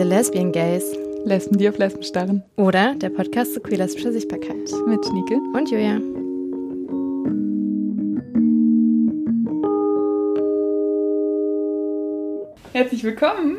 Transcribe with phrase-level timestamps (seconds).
[0.00, 0.96] The Lesbian Gays.
[1.26, 2.42] Lesben, die auf Lesben starren.
[2.56, 4.72] Oder der Podcast zu queer-lesbischer Sichtbarkeit.
[4.86, 5.34] Mit Schnieke.
[5.52, 6.00] Und Julia.
[12.72, 13.58] Herzlich willkommen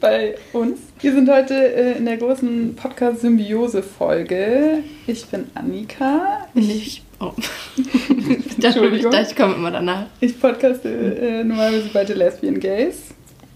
[0.00, 0.78] bei uns.
[1.00, 4.78] Wir sind heute äh, in der großen Podcast-Symbiose-Folge.
[5.06, 6.48] Ich bin Annika.
[6.54, 7.32] Ich, oh.
[7.76, 10.06] ich dachte, ich, komme immer danach.
[10.20, 13.11] Ich podcaste äh, normalerweise bei The Lesbian Gays.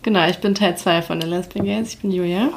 [0.07, 1.89] Genau, ich bin Teil 2 von The Lesbian Gays.
[1.89, 2.51] Ich bin Julia.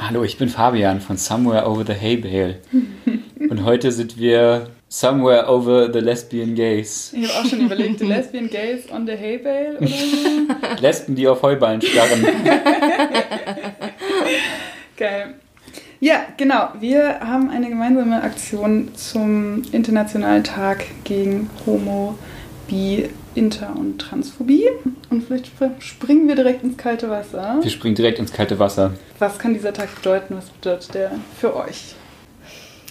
[0.00, 2.56] Hallo, ich bin Fabian von Somewhere Over the Hay Bale.
[3.48, 7.12] Und heute sind wir Somewhere Over the Lesbian Gays.
[7.12, 9.94] Ich habe auch schon überlegt, The Lesbian Gays on the Hay Bale oder so.
[10.82, 12.26] Lesben, die auf Heuballen starren.
[14.96, 15.34] Geil.
[16.00, 16.70] Ja, genau.
[16.80, 22.18] Wir haben eine gemeinsame Aktion zum Internationalen Tag gegen Homo,
[22.66, 24.66] Bi, Inter- und Transphobie.
[25.10, 25.50] Und vielleicht
[25.80, 27.58] springen wir direkt ins kalte Wasser.
[27.62, 28.94] Wir springen direkt ins kalte Wasser.
[29.18, 30.36] Was kann dieser Tag bedeuten?
[30.36, 31.94] Was bedeutet der für euch?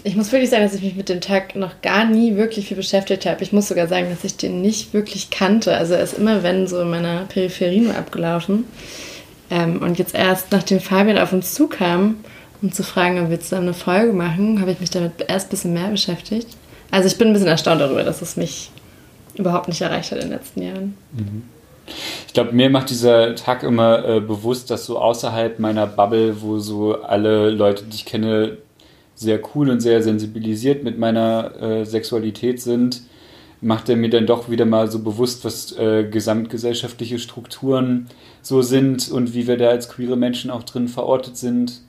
[0.04, 2.78] Ich muss wirklich sagen, dass ich mich mit dem Tag noch gar nie wirklich viel
[2.78, 3.42] beschäftigt habe.
[3.42, 5.76] Ich muss sogar sagen, dass ich den nicht wirklich kannte.
[5.76, 8.66] Also er ist immer, wenn, so in meiner Peripherie nur abgelaufen.
[9.50, 12.18] Ähm, und jetzt erst, nachdem Fabian auf uns zukam,
[12.62, 15.50] um zu fragen, ob wir zusammen eine Folge machen, habe ich mich damit erst ein
[15.50, 16.50] bisschen mehr beschäftigt.
[16.92, 18.72] Also ich bin ein bisschen erstaunt darüber, dass es mich
[19.36, 20.98] überhaupt nicht erreicht hat in den letzten Jahren.
[21.14, 21.44] Mhm.
[22.28, 26.58] Ich glaube, mir macht dieser Tag immer äh, bewusst, dass so außerhalb meiner Bubble, wo
[26.60, 28.58] so alle Leute, die ich kenne,
[29.14, 33.02] sehr cool und sehr sensibilisiert mit meiner äh, Sexualität sind,
[33.62, 38.08] macht er mir dann doch wieder mal so bewusst, was äh, gesamtgesellschaftliche Strukturen
[38.42, 41.82] so sind und wie wir da als queere Menschen auch drin verortet sind.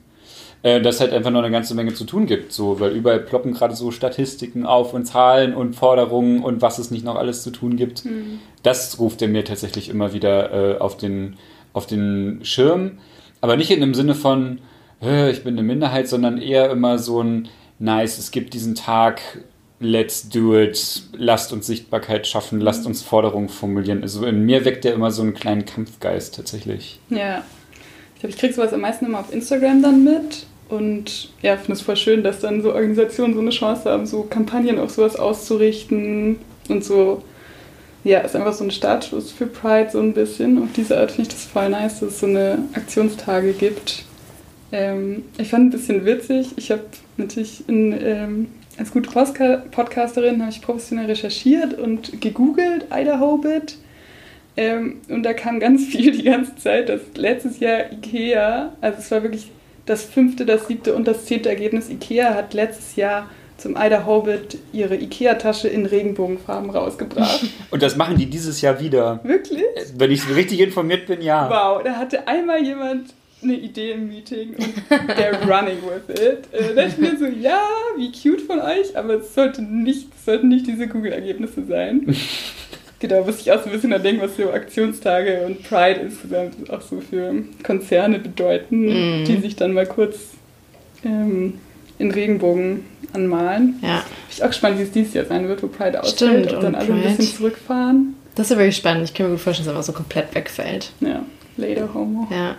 [0.63, 3.53] Äh, dass halt einfach noch eine ganze Menge zu tun gibt, so, weil überall ploppen
[3.53, 7.51] gerade so Statistiken auf und Zahlen und Forderungen und was es nicht noch alles zu
[7.51, 8.05] tun gibt.
[8.05, 8.39] Mhm.
[8.63, 11.35] Das ruft er mir tatsächlich immer wieder äh, auf, den,
[11.73, 12.97] auf den Schirm.
[13.39, 14.59] Aber nicht in dem Sinne von,
[14.99, 19.21] ich bin eine Minderheit, sondern eher immer so ein, nice, es gibt diesen Tag,
[19.79, 22.87] let's do it, lasst uns Sichtbarkeit schaffen, lasst mhm.
[22.87, 24.01] uns Forderungen formulieren.
[24.01, 26.99] Also in mir weckt er immer so einen kleinen Kampfgeist tatsächlich.
[27.09, 27.43] Ja.
[28.17, 30.47] Ich glaube, ich kriege sowas am meisten immer auf Instagram dann mit.
[30.69, 34.23] Und ja, finde es voll schön, dass dann so Organisationen so eine Chance haben, so
[34.23, 37.21] Kampagnen auf sowas auszurichten und so.
[38.03, 40.63] Ja, ist einfach so ein Startschuss für Pride so ein bisschen.
[40.63, 44.03] Auf diese Art finde ich das voll nice, dass es so eine Aktionstage gibt.
[44.71, 46.53] Ähm, ich fand ein bisschen witzig.
[46.55, 46.85] Ich habe
[47.17, 48.47] natürlich in, ähm,
[48.79, 53.77] als gute Podcasterin habe ich professionell recherchiert und gegoogelt Idaho Bit
[54.57, 59.11] ähm, und da kam ganz viel die ganze Zeit, dass letztes Jahr Ikea, also es
[59.11, 59.51] war wirklich
[59.85, 64.57] das fünfte, das siebte und das zehnte Ergebnis, Ikea hat letztes Jahr zum Ida Hobbit
[64.71, 67.43] ihre Ikea-Tasche in Regenbogenfarben rausgebracht.
[67.71, 69.19] Und das machen die dieses Jahr wieder.
[69.23, 69.63] Wirklich?
[69.95, 71.49] Wenn ich richtig informiert bin, ja.
[71.49, 76.51] Wow, da hatte einmal jemand eine Idee im Meeting und der running with it.
[76.51, 77.61] Äh, da ich mir so, ja,
[77.95, 82.15] wie cute von euch, aber es sollte nicht, es sollten nicht diese Google-Ergebnisse sein.
[82.99, 86.81] Genau, muss ich auch so ein bisschen denken, was so Aktionstage und Pride insgesamt auch
[86.81, 89.25] so für Konzerne bedeuten, mm.
[89.25, 90.15] die sich dann mal kurz
[91.05, 91.59] ähm,
[91.99, 93.75] in Regenbogen anmalen.
[93.83, 93.99] Ja.
[93.99, 96.61] Bin ich auch gespannt, wie es dieses Jahr sein wird, wo Pride ausfällt, Stimmt, ob
[96.61, 97.07] dann alle Pride.
[97.07, 98.15] ein bisschen zurückfahren.
[98.33, 99.03] Das ist ja wirklich spannend.
[99.05, 100.91] Ich kann mir gut vorstellen, dass es einfach so komplett wegfällt.
[100.99, 101.23] Ja,
[101.57, 102.27] later homo.
[102.31, 102.55] Ja.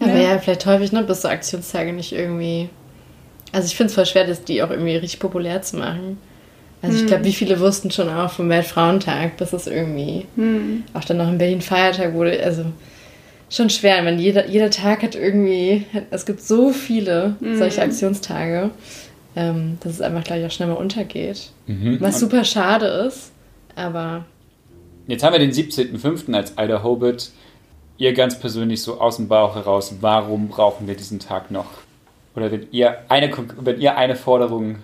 [0.00, 2.68] Aber ja, ja vielleicht häufig, ne, bis so Aktionstage nicht irgendwie.
[3.52, 6.18] Also ich finde es voll schwer, das die auch irgendwie richtig populär zu machen.
[6.82, 7.28] Also ich glaube, hm.
[7.28, 10.82] wie viele wussten schon auch vom Weltfrauentag, bis es irgendwie hm.
[10.94, 12.42] auch dann noch in Berlin Feiertag wurde.
[12.42, 12.64] Also
[13.48, 17.56] schon schwer, wenn jeder, jeder Tag hat irgendwie, es gibt so viele hm.
[17.56, 18.70] solche Aktionstage,
[19.36, 21.50] ähm, dass es einfach gleich auch schnell mal untergeht.
[21.66, 21.98] Mhm.
[22.00, 23.30] Was super schade ist,
[23.76, 24.24] aber...
[25.06, 26.34] Jetzt haben wir den 17.05.
[26.34, 27.30] als Ida Hobbit.
[27.96, 31.66] Ihr ganz persönlich so aus dem Bauch heraus, warum brauchen wir diesen Tag noch?
[32.34, 34.76] Oder wenn ihr eine, wenn ihr eine Forderung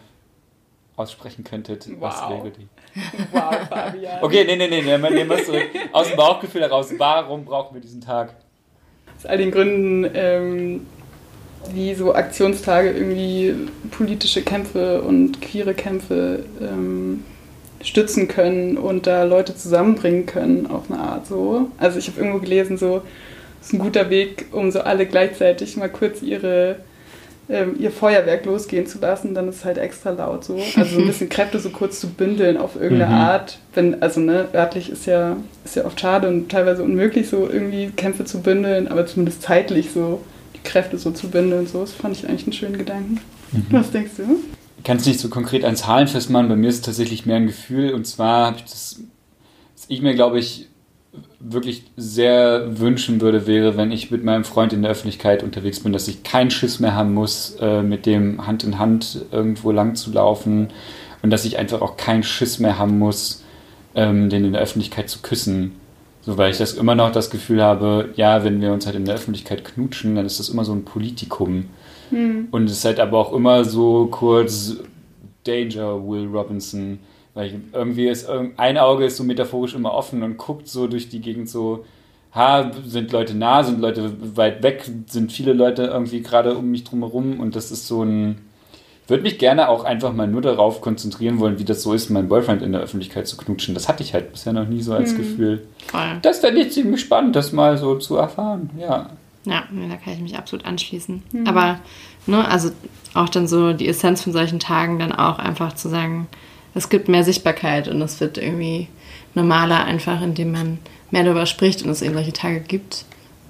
[0.98, 2.00] aussprechen könntet, wow.
[2.00, 2.68] was wäre die?
[3.32, 4.22] Wow, Fabian.
[4.22, 5.68] okay, nee, nee, nee, nehmen wir es zurück.
[5.92, 8.34] Aus dem Bauchgefühl heraus, warum brauchen wir diesen Tag?
[9.16, 10.86] Aus all den Gründen, ähm,
[11.72, 17.24] wie so Aktionstage irgendwie politische Kämpfe und queere Kämpfe ähm,
[17.82, 21.70] stützen können und da Leute zusammenbringen können auf eine Art so.
[21.78, 23.02] Also ich habe irgendwo gelesen, so
[23.60, 26.76] ist ein guter Weg, um so alle gleichzeitig mal kurz ihre
[27.50, 30.60] ähm, ihr Feuerwerk losgehen zu lassen, dann ist es halt extra laut so.
[30.76, 33.20] Also so ein bisschen Kräfte so kurz zu bündeln auf irgendeine mhm.
[33.20, 33.58] Art.
[33.74, 37.88] Wenn, also ne, örtlich ist ja, ist ja oft schade und teilweise unmöglich, so irgendwie
[37.88, 40.20] Kämpfe zu bündeln, aber zumindest zeitlich so
[40.54, 41.66] die Kräfte so zu bündeln.
[41.66, 43.20] So, das fand ich eigentlich einen schönen Gedanken.
[43.52, 43.66] Mhm.
[43.70, 44.40] Was denkst du?
[44.76, 47.36] Ich kann es nicht so konkret an Zahlen festmachen, bei mir ist es tatsächlich mehr
[47.36, 49.00] ein Gefühl und zwar habe ich das,
[49.88, 50.68] ich mir glaube ich
[51.40, 55.92] wirklich sehr wünschen würde, wäre, wenn ich mit meinem Freund in der Öffentlichkeit unterwegs bin,
[55.92, 59.94] dass ich keinen Schiss mehr haben muss, äh, mit dem Hand in Hand irgendwo lang
[59.94, 60.68] zu laufen
[61.22, 63.44] und dass ich einfach auch keinen Schiss mehr haben muss,
[63.94, 65.76] ähm, den in der Öffentlichkeit zu küssen.
[66.22, 69.04] So, weil ich das immer noch das Gefühl habe, ja, wenn wir uns halt in
[69.04, 71.66] der Öffentlichkeit knutschen, dann ist das immer so ein Politikum.
[72.10, 72.48] Hm.
[72.50, 74.76] Und es ist halt aber auch immer so kurz
[75.44, 76.98] Danger, Will Robinson.
[77.38, 81.08] Weil ich, irgendwie ist ein Auge ist so metaphorisch immer offen und guckt so durch
[81.08, 81.84] die Gegend so,
[82.34, 86.82] ha, sind Leute nah, sind Leute weit weg, sind viele Leute irgendwie gerade um mich
[86.82, 88.38] drumherum und das ist so ein
[89.06, 92.28] würde mich gerne auch einfach mal nur darauf konzentrieren wollen, wie das so ist, meinen
[92.28, 93.72] Boyfriend in der Öffentlichkeit zu knutschen.
[93.72, 95.18] Das hatte ich halt bisher noch nie so als hm.
[95.18, 95.68] Gefühl.
[95.86, 96.18] Voll.
[96.22, 99.10] Das fände ich ziemlich spannend, das mal so zu erfahren, ja.
[99.44, 101.22] Ja, da kann ich mich absolut anschließen.
[101.30, 101.46] Mhm.
[101.46, 101.78] Aber,
[102.26, 102.70] ne, also
[103.14, 106.26] auch dann so die Essenz von solchen Tagen dann auch einfach zu sagen,
[106.78, 108.88] es gibt mehr Sichtbarkeit und es wird irgendwie
[109.34, 110.78] normaler einfach, indem man
[111.10, 113.04] mehr darüber spricht und es eben solche Tage gibt.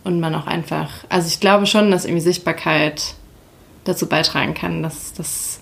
[0.05, 3.15] Und man auch einfach, also ich glaube schon, dass irgendwie Sichtbarkeit
[3.85, 5.61] dazu beitragen kann, dass das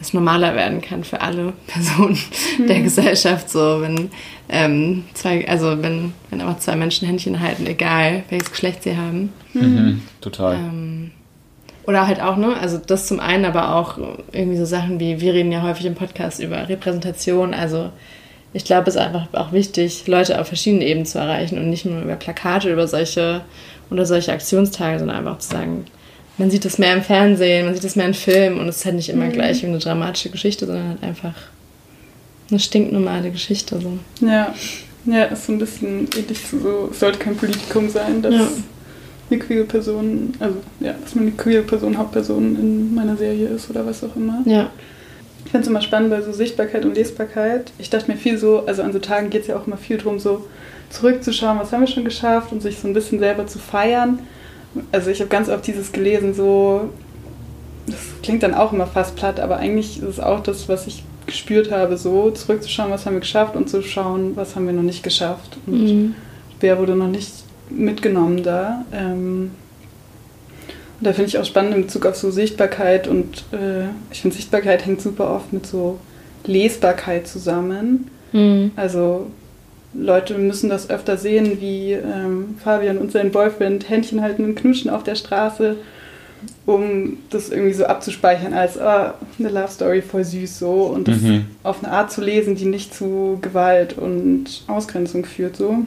[0.00, 2.18] es normaler werden kann für alle Personen
[2.58, 2.66] mhm.
[2.66, 3.50] der Gesellschaft.
[3.50, 4.10] So, wenn
[4.48, 9.32] ähm, zwei, also wenn, wenn aber zwei Menschen Händchen halten, egal welches Geschlecht sie haben.
[9.52, 10.56] Mhm, total.
[10.56, 11.10] Ähm,
[11.86, 13.98] oder halt auch, ne, also das zum einen, aber auch
[14.32, 17.90] irgendwie so Sachen wie, wir reden ja häufig im Podcast über Repräsentation, also
[18.52, 21.84] ich glaube, es ist einfach auch wichtig, Leute auf verschiedenen Ebenen zu erreichen und nicht
[21.84, 23.42] nur über Plakate, über solche
[23.90, 25.84] oder solche Aktionstage, sondern einfach zu sagen,
[26.38, 28.84] man sieht das mehr im Fernsehen, man sieht das mehr in Filmen und es ist
[28.84, 29.32] halt nicht immer mhm.
[29.32, 31.34] gleich wie eine dramatische Geschichte, sondern halt einfach
[32.50, 33.80] eine stinknormale Geschichte.
[33.80, 33.98] So.
[34.24, 34.54] Ja,
[35.06, 38.48] ja, ist so ein bisschen ähnlich so, es sollte kein Politikum sein, dass ja.
[39.34, 43.70] Eine queere Person, also ja, dass man eine queere Person Hauptperson in meiner Serie ist
[43.70, 44.42] oder was auch immer.
[44.46, 44.70] Ja.
[45.44, 47.72] Ich finde es immer spannend bei so Sichtbarkeit und Lesbarkeit.
[47.78, 49.98] Ich dachte mir viel so, also an so Tagen geht es ja auch immer viel
[49.98, 50.46] darum, so
[50.90, 54.20] zurückzuschauen, was haben wir schon geschafft und sich so ein bisschen selber zu feiern
[54.92, 56.90] also ich habe ganz oft dieses gelesen, so,
[57.86, 61.04] das klingt dann auch immer fast platt, aber eigentlich ist es auch das, was ich
[61.26, 64.82] gespürt habe, so zurückzuschauen, was haben wir geschafft und zu schauen, was haben wir noch
[64.82, 66.14] nicht geschafft und mhm.
[66.60, 67.32] wer wurde noch nicht
[67.70, 68.84] mitgenommen da.
[68.92, 69.50] Ähm,
[71.00, 74.36] und da finde ich auch spannend in Bezug auf so Sichtbarkeit und äh, ich finde
[74.36, 75.98] Sichtbarkeit hängt super oft mit so
[76.46, 78.10] Lesbarkeit zusammen.
[78.32, 78.70] Mhm.
[78.76, 79.26] Also
[79.92, 84.90] Leute müssen das öfter sehen, wie ähm, Fabian und sein Boyfriend Händchen halten und knutschen
[84.90, 85.76] auf der Straße,
[86.66, 88.80] um das irgendwie so abzuspeichern als oh,
[89.38, 91.46] eine Love Story voll süß so und das mhm.
[91.62, 95.84] auf eine Art zu lesen, die nicht zu Gewalt und Ausgrenzung führt so.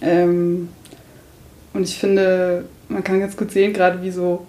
[0.00, 0.68] Ähm,
[1.72, 4.46] und ich finde, man kann ganz gut sehen, gerade wie so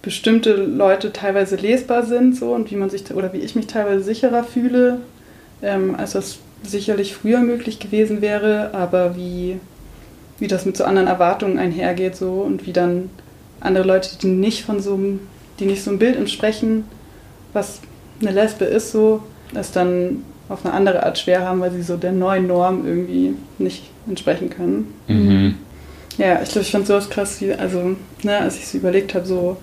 [0.00, 4.02] bestimmte Leute teilweise lesbar sind so und wie man sich oder wie ich mich teilweise
[4.02, 4.98] sicherer fühle,
[5.62, 9.60] ähm, als das sicherlich früher möglich gewesen wäre, aber wie,
[10.38, 13.10] wie das mit so anderen Erwartungen einhergeht so und wie dann
[13.60, 15.20] andere Leute, die nicht von so einem,
[15.60, 16.84] die nicht so ein Bild entsprechen,
[17.52, 17.80] was
[18.20, 19.22] eine Lesbe ist, so,
[19.54, 23.34] es dann auf eine andere Art schwer haben, weil sie so der neuen Norm irgendwie
[23.58, 24.94] nicht entsprechen können.
[25.08, 25.54] Mhm.
[26.18, 29.26] Ja, ich glaube, ich fand sowas krass, wie, also, ne, als ich so überlegt habe,
[29.26, 29.56] so,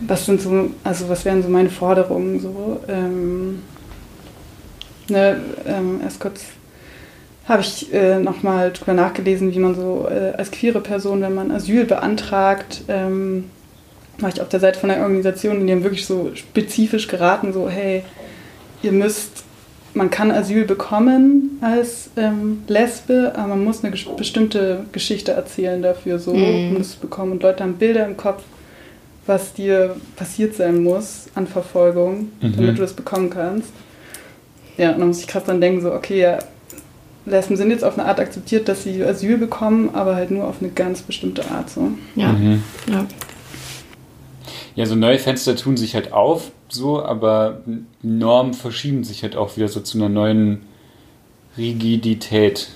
[0.00, 3.60] was sind so, also was wären so meine Forderungen, so, ähm,
[5.10, 6.44] Ne, ähm, erst kurz
[7.46, 11.50] habe ich äh, nochmal drüber nachgelesen, wie man so äh, als queere Person, wenn man
[11.50, 13.50] Asyl beantragt, ähm,
[14.18, 17.68] war ich auf der Seite von einer Organisation die haben wirklich so spezifisch geraten, so
[17.68, 18.04] hey,
[18.82, 19.44] ihr müsst,
[19.94, 25.82] man kann Asyl bekommen als ähm, Lesbe, aber man muss eine ges bestimmte Geschichte erzählen
[25.82, 26.70] dafür, so, mhm.
[26.70, 27.32] um das zu bekommen.
[27.32, 28.42] Und Leute haben Bilder im Kopf,
[29.26, 32.56] was dir passiert sein muss an Verfolgung, mhm.
[32.56, 33.70] damit du das bekommen kannst.
[34.78, 36.38] Ja, und dann muss ich krass dann denken, so, okay, ja,
[37.26, 40.56] Lesben sind jetzt auf eine Art akzeptiert, dass sie Asyl bekommen, aber halt nur auf
[40.60, 41.90] eine ganz bestimmte Art so.
[42.14, 42.32] Ja.
[42.32, 42.62] Mhm.
[42.90, 43.06] Ja.
[44.74, 47.62] Ja, so neue Fenster tun sich halt auf, so, aber
[48.02, 50.62] Normen verschieben sich halt auch wieder so zu einer neuen
[51.56, 52.68] Rigidität.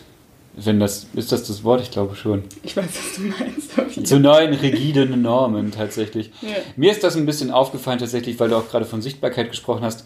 [0.57, 1.81] Wenn das, ist das das Wort?
[1.81, 2.45] Ich glaube schon.
[2.63, 4.07] Ich weiß, was du meinst.
[4.07, 6.31] Zu neuen rigiden Normen tatsächlich.
[6.43, 6.51] Ja.
[6.77, 10.05] Mir ist das ein bisschen aufgefallen tatsächlich, weil du auch gerade von Sichtbarkeit gesprochen hast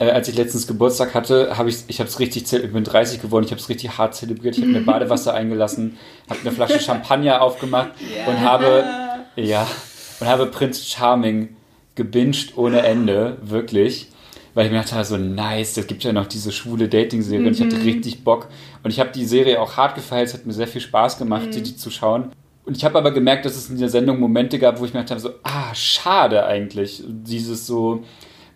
[0.00, 3.20] äh, als ich letztens Geburtstag hatte, habe ich, ich habe es richtig, ich bin 30
[3.20, 4.56] geworden, ich habe es richtig hart zelebriert.
[4.56, 8.28] Ich habe mir Badewasser eingelassen, habe eine Flasche Champagner aufgemacht yeah.
[8.28, 8.84] und habe,
[9.36, 9.66] ja,
[10.18, 11.54] und habe Prinz Charming
[12.00, 14.08] gebinged ohne Ende, wirklich.
[14.54, 17.46] Weil ich mir dachte, so nice, es gibt ja noch diese schwule Dating-Serie mhm.
[17.46, 17.82] und ich hatte mhm.
[17.82, 18.48] richtig Bock.
[18.82, 21.48] Und ich habe die Serie auch hart gefeiert, es hat mir sehr viel Spaß gemacht,
[21.48, 21.62] mhm.
[21.62, 22.32] die zu schauen.
[22.64, 25.04] Und ich habe aber gemerkt, dass es in der Sendung Momente gab, wo ich mir
[25.04, 27.02] dachte, so, ah, schade eigentlich.
[27.06, 28.02] Dieses so,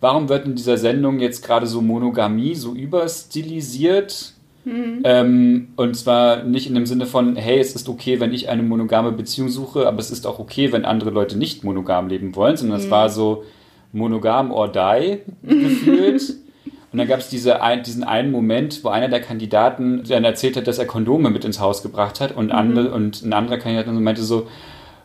[0.00, 4.33] warum wird in dieser Sendung jetzt gerade so Monogamie so überstilisiert?
[4.64, 5.02] Mhm.
[5.04, 8.62] Ähm, und zwar nicht in dem Sinne von, hey, es ist okay, wenn ich eine
[8.62, 12.56] monogame Beziehung suche, aber es ist auch okay, wenn andere Leute nicht monogam leben wollen,
[12.56, 12.85] sondern mhm.
[12.85, 13.44] es war so
[13.92, 16.23] monogam or die gefühlt.
[16.92, 20.68] Und dann gab es diese diesen einen Moment, wo einer der Kandidaten dann erzählt hat,
[20.68, 22.52] dass er Kondome mit ins Haus gebracht hat und, mhm.
[22.52, 24.47] andere, und ein anderer Kandidat meinte so,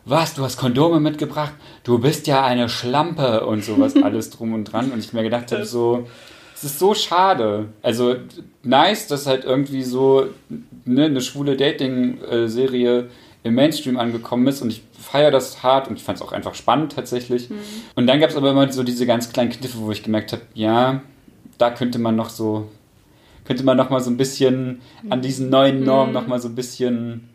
[0.04, 1.52] was, du hast Kondome mitgebracht?
[1.82, 4.92] Du bist ja eine Schlampe und sowas alles drum und dran.
[4.92, 6.06] Und ich mir gedacht habe, so,
[6.60, 7.68] es ist so schade.
[7.80, 8.16] Also
[8.62, 10.26] nice, dass halt irgendwie so
[10.84, 13.08] ne, eine schwule Dating-Serie
[13.42, 16.54] im Mainstream angekommen ist und ich feiere das hart und ich fand es auch einfach
[16.54, 17.48] spannend tatsächlich.
[17.48, 17.56] Mhm.
[17.94, 20.42] Und dann gab es aber immer so diese ganz kleinen Kniffe, wo ich gemerkt habe,
[20.52, 21.00] ja,
[21.56, 22.68] da könnte man noch so,
[23.46, 26.14] könnte man noch mal so ein bisschen an diesen neuen Normen mhm.
[26.14, 27.30] noch mal so ein bisschen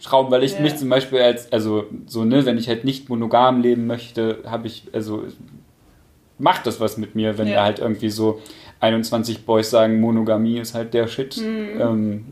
[0.00, 0.60] schrauben, weil ich ja.
[0.62, 4.66] mich zum Beispiel als, also so, ne, wenn ich halt nicht monogam leben möchte, habe
[4.66, 5.22] ich, also
[6.38, 7.56] macht das was mit mir, wenn ja.
[7.56, 8.40] da halt irgendwie so
[8.80, 11.36] 21 Boys sagen, Monogamie ist halt der Shit.
[11.36, 11.80] Mhm.
[11.80, 12.24] Ähm,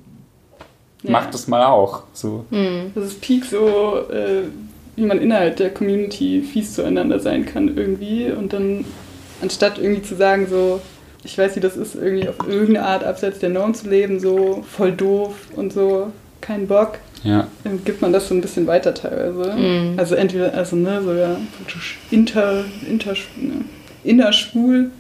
[1.03, 1.11] ja.
[1.11, 2.05] Macht das mal auch.
[2.13, 2.45] So.
[2.51, 2.93] Mhm.
[2.95, 4.45] Das ist Peak so, äh,
[4.97, 8.85] wie man innerhalb der Community fies zueinander sein kann irgendwie und dann
[9.43, 10.81] anstatt irgendwie zu sagen so,
[11.23, 14.65] ich weiß, wie das ist, irgendwie auf irgendeine Art abseits der Norm zu leben, so
[14.71, 16.99] voll doof und so, kein Bock.
[17.25, 17.49] Ja.
[17.65, 19.53] Dann gibt man das so ein bisschen weiter teilweise.
[19.57, 19.99] Mhm.
[19.99, 21.37] Also entweder, also ne, so ja,
[22.11, 23.65] inter, inter, ne,
[24.07, 24.91] innerschwul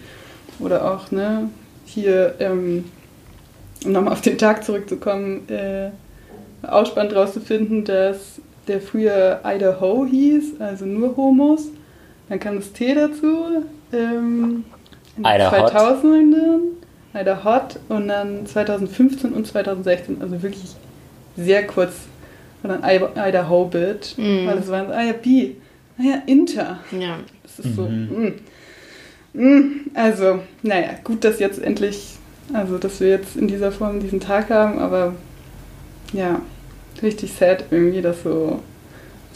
[0.58, 1.48] oder auch, ne,
[1.84, 2.84] hier, ähm,
[3.84, 5.90] um nochmal auf den Tag zurückzukommen, äh,
[6.66, 11.68] Ausspann draus zu finden, dass der früher Idaho hieß, also nur Homos.
[12.28, 14.64] Dann kam das T dazu, ähm,
[15.16, 16.60] in den 2000ern,
[17.14, 20.74] Ida Hot und dann 2015 und 2016, also wirklich
[21.36, 21.92] sehr kurz,
[22.62, 24.46] und dann Idaho Bit, mhm.
[24.46, 25.52] weil es war, ah ja, B,
[25.98, 26.80] ah ja, Inter.
[26.90, 27.18] Ja.
[27.42, 27.74] Das ist mhm.
[27.74, 28.34] so, mm.
[29.36, 32.16] Hm, also, naja, gut, dass jetzt endlich,
[32.52, 35.14] also dass wir jetzt in dieser Form diesen Tag haben, aber
[36.12, 36.40] ja,
[37.02, 38.60] richtig sad irgendwie, dass so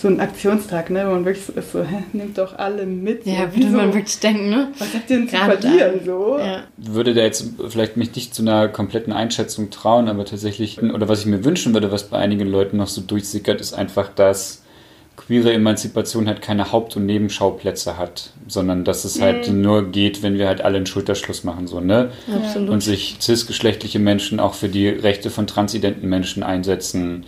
[0.01, 3.27] so ein Aktionstag, ne, wo man wirklich so ist, so, hä, nimmt doch alle mit.
[3.27, 4.69] Ja, so, würde so, man wirklich denken, ne?
[4.79, 6.39] Was habt ihr denn zu verlieren, so?
[6.39, 6.63] Ja.
[6.79, 11.21] Würde da jetzt vielleicht mich nicht zu einer kompletten Einschätzung trauen, aber tatsächlich, oder was
[11.21, 14.63] ich mir wünschen würde, was bei einigen Leuten noch so durchsickert, ist einfach, dass
[15.21, 19.61] queere Emanzipation halt keine Haupt- und Nebenschauplätze hat, sondern dass es halt mhm.
[19.61, 22.11] nur geht, wenn wir halt alle einen Schulterschluss machen, so, ne?
[22.35, 22.71] Absolut.
[22.71, 27.27] Und sich cisgeschlechtliche Menschen auch für die Rechte von transidenten Menschen einsetzen,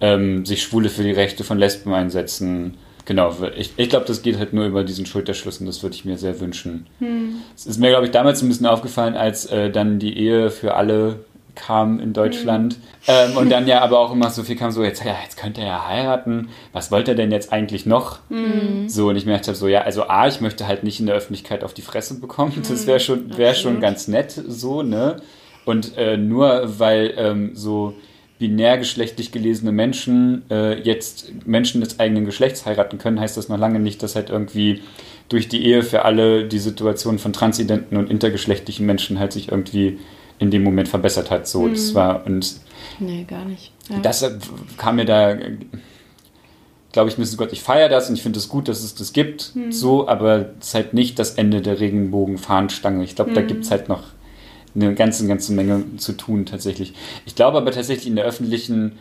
[0.00, 2.74] ähm, sich Schwule für die Rechte von Lesben einsetzen.
[3.04, 6.04] Genau, ich, ich glaube, das geht halt nur über diesen Schulterschluss und das würde ich
[6.04, 6.86] mir sehr wünschen.
[6.98, 7.36] Hm.
[7.56, 10.74] Es ist mir, glaube ich, damals ein bisschen aufgefallen, als äh, dann die Ehe für
[10.74, 11.20] alle
[11.58, 12.78] kam in Deutschland.
[12.78, 12.82] Mhm.
[13.08, 15.60] Ähm, und dann ja aber auch immer so viel kam so, jetzt, ja, jetzt könnte
[15.60, 16.48] er ja heiraten.
[16.72, 18.20] Was wollte er denn jetzt eigentlich noch?
[18.28, 18.88] Mhm.
[18.88, 21.64] So, und ich merkte so, ja, also A, ich möchte halt nicht in der Öffentlichkeit
[21.64, 22.52] auf die Fresse bekommen.
[22.68, 25.16] Das wäre schon, wär schon ganz nett so, ne?
[25.64, 27.94] Und äh, nur weil ähm, so
[28.38, 33.58] binär geschlechtlich gelesene Menschen äh, jetzt Menschen des eigenen Geschlechts heiraten können, heißt das noch
[33.58, 34.80] lange nicht, dass halt irgendwie
[35.28, 39.98] durch die Ehe für alle die Situation von transidenten und intergeschlechtlichen Menschen halt sich irgendwie
[40.38, 41.46] in dem Moment verbessert hat.
[41.46, 41.72] So, mhm.
[41.72, 42.60] das war und.
[42.98, 43.72] Nee, gar nicht.
[43.88, 43.98] Ja.
[44.00, 44.38] Das äh,
[44.76, 45.36] kam mir da,
[46.92, 47.36] glaube ich, Mrs.
[47.36, 49.72] Gott, ich feiere das und ich finde es gut, dass es das gibt, mhm.
[49.72, 53.04] so, aber es ist halt nicht das Ende der Regenbogen-Fahnenstange.
[53.04, 53.34] Ich glaube, mhm.
[53.34, 54.04] da gibt es halt noch
[54.74, 56.94] eine ganze, ganze Menge zu tun tatsächlich.
[57.26, 58.98] Ich glaube aber tatsächlich in der öffentlichen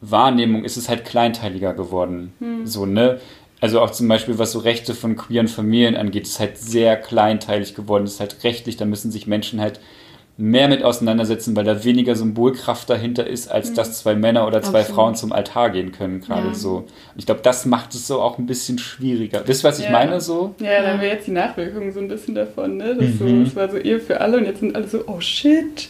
[0.00, 2.32] Wahrnehmung ist es halt kleinteiliger geworden.
[2.40, 2.66] Mhm.
[2.66, 3.20] So, ne?
[3.60, 7.74] Also auch zum Beispiel, was so Rechte von queeren Familien angeht, ist halt sehr kleinteilig
[7.74, 8.04] geworden.
[8.04, 9.80] Das ist halt rechtlich, da müssen sich Menschen halt
[10.40, 13.74] mehr mit auseinandersetzen, weil da weniger Symbolkraft dahinter ist, als mhm.
[13.74, 14.96] dass zwei Männer oder zwei Absolut.
[14.96, 16.54] Frauen zum Altar gehen können, gerade ja.
[16.54, 16.76] so.
[16.76, 19.42] Und ich glaube, das macht es so auch ein bisschen schwieriger.
[19.46, 19.90] Wisst ihr, was ich ja.
[19.90, 20.54] meine so?
[20.60, 22.94] Ja, da haben wir jetzt die Nachwirkungen so ein bisschen davon, ne?
[22.94, 23.18] Das, mhm.
[23.18, 25.88] so, das war so Ehe für alle und jetzt sind alle so, oh shit.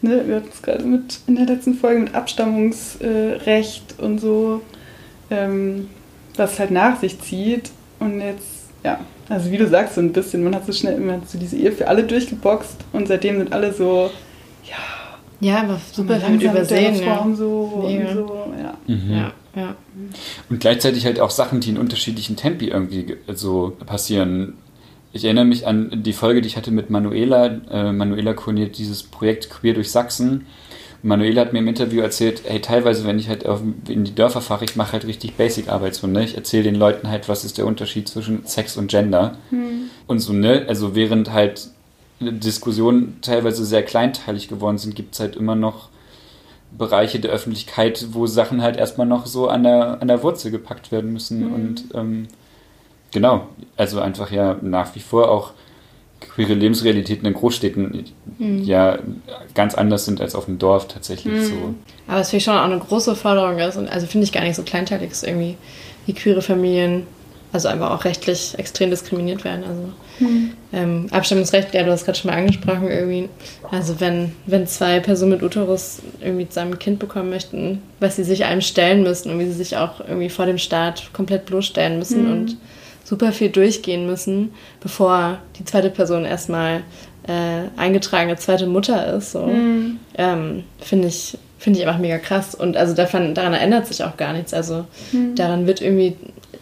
[0.00, 0.22] Ne?
[0.26, 4.62] Wir hatten es gerade mit in der letzten Folge mit Abstammungsrecht äh, und so,
[5.30, 5.90] ähm,
[6.36, 7.70] was halt nach sich zieht.
[8.00, 11.20] Und jetzt, ja, also wie du sagst, so ein bisschen, man hat so schnell immer
[11.26, 14.10] so diese Ehe für alle durchgeboxt und seitdem sind alle so,
[14.68, 14.76] ja.
[15.40, 16.94] Ja, aber super viel übersehen.
[17.02, 17.26] Ja.
[17.34, 18.14] So Mega.
[18.14, 18.74] so, ja.
[18.86, 19.12] Mhm.
[19.12, 19.32] ja.
[19.54, 19.76] Ja.
[20.48, 24.54] Und gleichzeitig halt auch Sachen, die in unterschiedlichen Tempi irgendwie so passieren.
[25.12, 27.60] Ich erinnere mich an die Folge, die ich hatte mit Manuela.
[27.70, 30.46] Äh, Manuela koordiniert dieses Projekt Queer durch Sachsen.
[31.02, 34.40] Manuela hat mir im Interview erzählt, hey, teilweise, wenn ich halt auf, in die Dörfer
[34.40, 36.24] fahre, ich mache halt richtig Basic-Arbeit so, ne?
[36.24, 39.36] Ich erzähle den Leuten halt, was ist der Unterschied zwischen Sex und Gender.
[39.50, 39.90] Hm.
[40.06, 40.64] Und so, ne?
[40.68, 41.68] Also während halt
[42.20, 45.88] Diskussionen teilweise sehr kleinteilig geworden sind, gibt es halt immer noch
[46.76, 50.92] Bereiche der Öffentlichkeit, wo Sachen halt erstmal noch so an der, an der Wurzel gepackt
[50.92, 51.48] werden müssen.
[51.48, 51.54] Mhm.
[51.54, 52.28] Und ähm,
[53.10, 55.52] genau, also einfach ja nach wie vor auch
[56.34, 58.04] queere Lebensrealitäten in Großstädten
[58.38, 58.62] mhm.
[58.62, 58.98] ja
[59.54, 61.44] ganz anders sind als auf dem Dorf tatsächlich mhm.
[61.44, 61.74] so.
[62.06, 64.42] Aber es finde ich schon auch eine große Forderung ist und also finde ich gar
[64.42, 65.56] nicht so kleinteilig ist irgendwie,
[66.06, 67.06] wie queere Familien
[67.52, 69.64] also einfach auch rechtlich extrem diskriminiert werden.
[69.64, 69.82] Also
[70.20, 70.52] mhm.
[70.72, 73.28] ähm, Abstimmungsrecht, ja, du hast gerade schon mal angesprochen, irgendwie.
[73.70, 78.24] Also wenn, wenn zwei Personen mit Uterus irgendwie zusammen ein Kind bekommen möchten, was sie
[78.24, 81.98] sich einem stellen müssen und wie sie sich auch irgendwie vor dem Staat komplett bloßstellen
[81.98, 82.32] müssen mhm.
[82.32, 82.56] und
[83.12, 86.76] super viel durchgehen müssen, bevor die zweite Person erstmal
[87.28, 89.32] äh, eingetragene zweite Mutter ist.
[89.32, 89.42] So.
[89.42, 89.98] Mhm.
[90.16, 92.54] Ähm, Finde ich, find ich einfach mega krass.
[92.54, 94.54] Und also davon, daran ändert sich auch gar nichts.
[94.54, 95.34] Also mhm.
[95.34, 96.16] daran wird irgendwie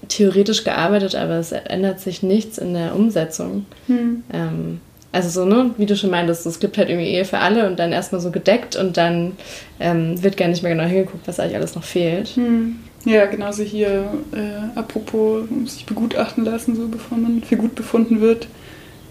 [0.09, 3.66] theoretisch gearbeitet, aber es ändert sich nichts in der Umsetzung.
[3.87, 4.25] Mhm.
[4.33, 4.80] Ähm,
[5.12, 7.78] also so, ne, wie du schon meintest, es gibt halt irgendwie Ehe für alle und
[7.78, 9.37] dann erstmal so gedeckt und dann
[9.78, 12.37] ähm, wird gar nicht mehr genau hingeguckt, was eigentlich alles noch fehlt.
[12.37, 12.80] Mhm.
[13.04, 18.47] Ja, genauso hier, äh, apropos sich begutachten lassen, so bevor man für gut befunden wird.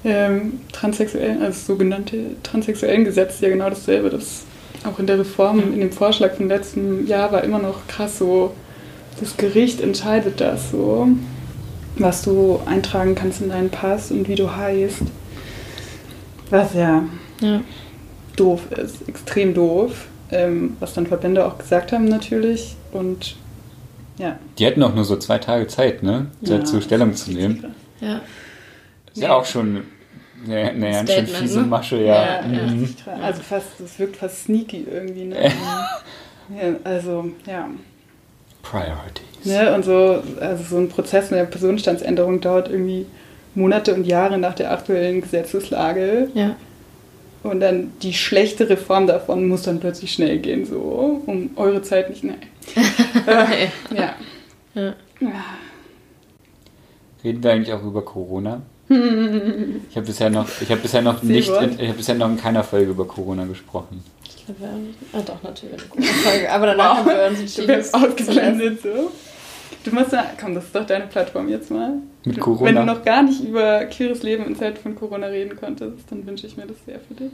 [0.05, 4.09] Ähm, transsexuellen, also sogenannte transsexuellen Gesetz, ja genau dasselbe.
[4.09, 4.43] Das
[4.85, 8.53] auch in der Reform, in dem Vorschlag von letztem Jahr war immer noch krass so,
[9.19, 11.09] das Gericht entscheidet das so,
[11.97, 15.01] was du eintragen kannst in deinen Pass und wie du heißt.
[16.49, 17.03] Was ja,
[17.41, 17.61] ja.
[18.37, 20.07] doof ist, extrem doof.
[20.31, 22.75] Ähm, was dann Verbände auch gesagt haben natürlich.
[22.91, 23.35] Und
[24.19, 24.37] ja.
[24.57, 26.27] Die hätten auch nur so zwei Tage Zeit, ne?
[26.41, 27.73] Ja, dazu Stellung zu nehmen.
[28.01, 28.21] Ja.
[29.13, 29.83] Ist ja auch schon
[30.45, 31.67] eine, eine ganz schön fiese ne?
[31.67, 32.41] Masche, ja.
[32.41, 32.87] ja, mhm.
[33.21, 35.45] Also fast, das wirkt fast sneaky irgendwie, ne?
[35.45, 37.67] ja, also, ja.
[38.61, 39.45] Priorities.
[39.45, 39.73] Ne?
[39.73, 43.05] Und so, also so ein Prozess mit der Personenstandsänderung dauert irgendwie
[43.55, 46.29] Monate und Jahre nach der aktuellen Gesetzeslage.
[46.33, 46.55] Ja.
[47.41, 52.09] Und dann die schlechte Reform davon muss dann plötzlich schnell gehen, so um eure Zeit
[52.09, 52.23] nicht.
[52.23, 52.37] Nein.
[53.27, 54.15] äh, ja.
[54.75, 54.93] ja.
[57.23, 58.61] Reden wir eigentlich auch über Corona?
[58.89, 62.37] Ich habe bisher noch, ich habe bisher noch nicht, in, ich habe bisher noch in
[62.37, 64.03] keiner Folge über Corona gesprochen.
[64.23, 67.83] Ich glaube, wir haben, ah doch natürlich eine Folge, aber danach haben wir uns entschieden,
[67.93, 69.11] ausgeblendet so.
[69.83, 71.93] Du musst da, komm, das ist doch deine Plattform jetzt mal.
[72.25, 72.65] Mit Corona.
[72.65, 76.25] Wenn du noch gar nicht über queeres Leben in Zeiten von Corona reden konntest, dann
[76.25, 77.31] wünsche ich mir das sehr für dich.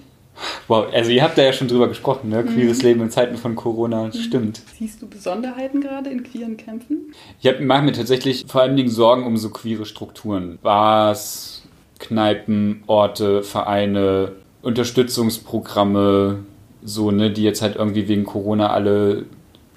[0.67, 2.43] Wow, also ihr habt da ja schon drüber gesprochen, ne?
[2.43, 2.83] Queeres mhm.
[2.83, 4.13] Leben in Zeiten von Corona, mhm.
[4.13, 4.61] stimmt.
[4.77, 7.13] Siehst du Besonderheiten gerade in queeren Kämpfen?
[7.41, 10.59] Ich mache mir tatsächlich vor allen Dingen Sorgen um so queere Strukturen.
[10.61, 11.63] Bars,
[11.99, 16.39] Kneipen, Orte, Vereine, Unterstützungsprogramme,
[16.83, 19.25] so, ne, die jetzt halt irgendwie wegen Corona alle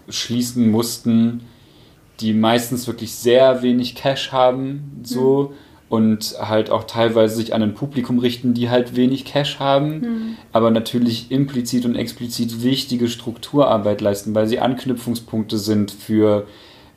[0.08, 1.42] schließen mussten
[2.20, 5.50] die meistens wirklich sehr wenig Cash haben, so.
[5.50, 5.56] Mhm.
[5.88, 10.36] Und halt auch teilweise sich an ein Publikum richten, die halt wenig Cash haben, mhm.
[10.52, 16.46] aber natürlich implizit und explizit wichtige Strukturarbeit leisten, weil sie Anknüpfungspunkte sind für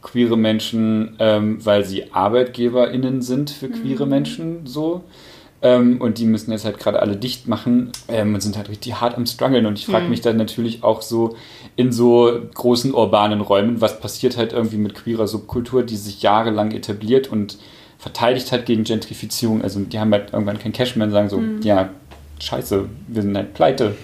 [0.02, 4.10] queere Menschen, ähm, weil sie ArbeitgeberInnen sind für queere mhm.
[4.10, 5.04] Menschen, so.
[5.64, 9.00] Ähm, und die müssen jetzt halt gerade alle dicht machen ähm, und sind halt richtig
[9.00, 9.68] hart am struggeln.
[9.68, 10.10] Und ich frage mhm.
[10.10, 11.36] mich dann natürlich auch so
[11.76, 16.72] in so großen urbanen Räumen, was passiert halt irgendwie mit queerer Subkultur, die sich jahrelang
[16.72, 17.60] etabliert und
[18.02, 19.62] verteidigt hat gegen Gentrifizierung.
[19.62, 21.62] Also die haben halt irgendwann kein Cash mehr und sagen so, mhm.
[21.62, 21.90] ja,
[22.40, 23.96] scheiße, wir sind halt pleite.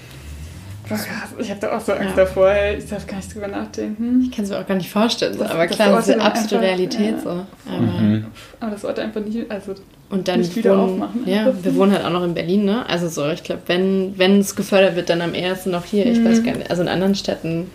[1.40, 2.24] Ich habe da auch so Angst ja.
[2.24, 4.22] davor, ich darf gar nicht drüber nachdenken.
[4.22, 7.16] Ich kann es mir auch gar nicht vorstellen, das, aber klar, das ist absolute Realität
[7.16, 7.20] ja.
[7.20, 7.30] so.
[7.30, 8.26] Aber, mhm.
[8.60, 9.74] aber, das sollte einfach nicht, also
[10.10, 11.24] und dann nicht wieder wohnen, aufmachen.
[11.28, 12.88] Ja, wir wohnen halt auch noch in Berlin, ne?
[12.88, 16.06] Also so, ich glaube, wenn, wenn es gefördert wird, dann am ersten noch hier.
[16.06, 16.44] Ich weiß mhm.
[16.46, 17.70] gar nicht, also in anderen Städten,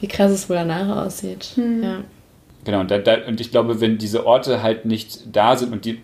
[0.00, 1.54] wie krass es wohl danach aussieht.
[1.56, 1.82] Mhm.
[1.82, 1.96] Ja.
[2.64, 5.84] Genau, und, da, da, und ich glaube, wenn diese Orte halt nicht da sind und
[5.84, 6.00] die,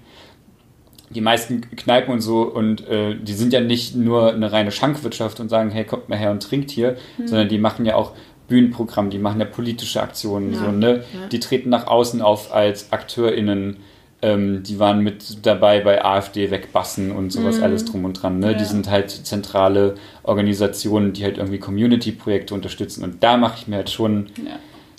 [1.11, 5.39] die meisten Kneipen und so, und äh, die sind ja nicht nur eine reine Schankwirtschaft
[5.41, 7.29] und sagen, hey, kommt mal her und trinkt hier, mhm.
[7.29, 8.13] sondern die machen ja auch
[8.49, 10.61] Bühnenprogramm, die machen ja politische Aktionen, ja.
[10.61, 11.05] so, ne?
[11.13, 11.29] Ja.
[11.29, 13.79] Die treten nach außen auf als AkteurInnen
[14.23, 17.65] ähm, die waren mit dabei bei AfD wegbassen und sowas mhm.
[17.65, 18.39] alles drum und dran.
[18.39, 18.53] Ne?
[18.53, 18.59] Ja.
[18.59, 23.05] Die sind halt zentrale Organisationen, die halt irgendwie Community-Projekte unterstützen.
[23.05, 24.27] Und da mache ich mir halt schon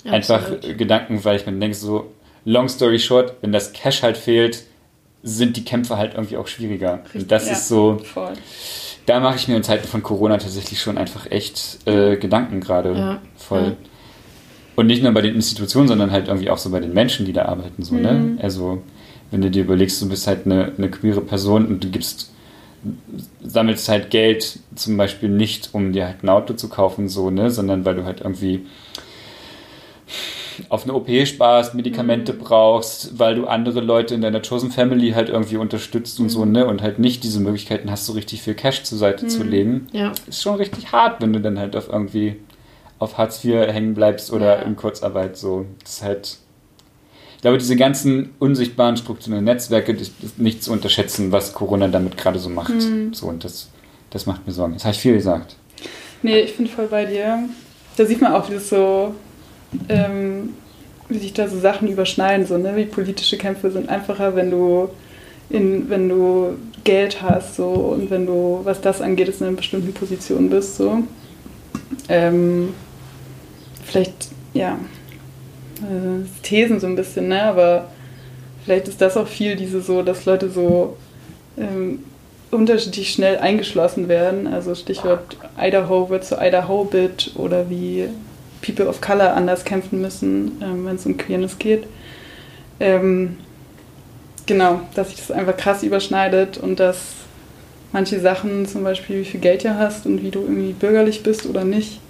[0.04, 0.12] ja.
[0.12, 0.78] einfach Absolut.
[0.78, 2.12] Gedanken, weil ich mir denke, so,
[2.44, 4.64] long story short, wenn das Cash halt fehlt,
[5.22, 7.00] sind die Kämpfe halt irgendwie auch schwieriger.
[7.04, 7.98] Richtig, und das ja, ist so.
[8.04, 8.32] Voll.
[9.06, 12.92] Da mache ich mir in Zeiten von Corona tatsächlich schon einfach echt äh, Gedanken gerade.
[12.92, 13.76] Ja, voll.
[14.76, 17.32] Und nicht nur bei den Institutionen, sondern halt irgendwie auch so bei den Menschen, die
[17.32, 17.82] da arbeiten.
[17.82, 18.12] So, ne?
[18.12, 18.34] mhm.
[18.36, 18.42] ne?
[18.42, 18.82] Also
[19.30, 22.32] wenn du dir überlegst, du bist halt eine, eine queere Person und du gibst,
[23.42, 27.50] sammelst halt Geld zum Beispiel nicht, um dir halt ein Auto zu kaufen, so, ne,
[27.50, 28.66] sondern weil du halt irgendwie
[30.68, 32.38] auf eine OP sparst, Medikamente mhm.
[32.38, 36.30] brauchst, weil du andere Leute in deiner Chosen Family halt irgendwie unterstützt und mhm.
[36.30, 36.66] so, ne?
[36.66, 39.28] Und halt nicht diese Möglichkeiten hast, so richtig viel Cash zur Seite mhm.
[39.28, 39.86] zu legen.
[39.92, 40.12] Ja.
[40.26, 42.36] Ist schon richtig hart, wenn du dann halt auf irgendwie
[42.98, 44.62] auf Hartz IV hängen bleibst oder ja.
[44.62, 45.66] in Kurzarbeit so.
[45.82, 46.38] Das ist halt
[47.36, 52.16] Ich glaube, diese ganzen unsichtbaren strukturellen Netzwerke, das ist nicht zu unterschätzen, was Corona damit
[52.16, 52.74] gerade so macht.
[52.74, 53.14] Mhm.
[53.14, 53.68] So, und das,
[54.10, 54.74] das macht mir Sorgen.
[54.74, 55.56] Das habe ich viel gesagt.
[56.22, 57.48] Nee, ich bin voll bei dir.
[57.96, 59.14] Da sieht man auch, wie es so,
[59.88, 60.54] ähm,
[61.08, 62.76] wie sich da so Sachen überschneiden, so, ne?
[62.76, 64.88] Wie politische Kämpfe sind einfacher, wenn du
[65.50, 69.92] in, wenn du Geld hast, so und wenn du, was das angeht, in einer bestimmten
[69.92, 71.02] Position bist, so.
[72.08, 72.74] Ähm,
[73.84, 74.78] vielleicht, ja,
[75.78, 77.42] äh, Thesen so ein bisschen, ne?
[77.42, 77.88] Aber
[78.64, 80.96] vielleicht ist das auch viel diese so, dass Leute so
[81.56, 82.00] ähm,
[82.50, 84.46] unterschiedlich schnell eingeschlossen werden.
[84.46, 88.08] Also Stichwort Idaho wird zu Idaho-Bit oder wie
[88.62, 91.84] People of Color anders kämpfen müssen, ähm, wenn es um Queerness geht.
[92.80, 93.36] Ähm,
[94.46, 96.98] genau, dass sich das einfach krass überschneidet und dass
[97.92, 101.46] manche Sachen, zum Beispiel wie viel Geld du hast und wie du irgendwie bürgerlich bist
[101.46, 102.00] oder nicht,